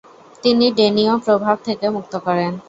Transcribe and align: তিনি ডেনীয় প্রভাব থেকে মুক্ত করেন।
তিনি 0.43 0.65
ডেনীয় 0.71 1.13
প্রভাব 1.25 1.57
থেকে 1.67 1.85
মুক্ত 1.89 2.13
করেন। 2.17 2.51